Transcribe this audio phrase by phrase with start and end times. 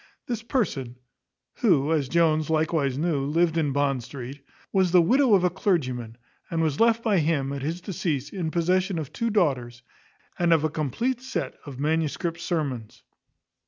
[0.25, 0.95] This person,
[1.57, 4.43] who, as Jones likewise knew, lived in Bond street,
[4.73, 6.17] was the widow of a clergyman,
[6.49, 9.83] and was left by him, at his decease, in possession of two daughters,
[10.39, 13.03] and of a compleat set of manuscript sermons.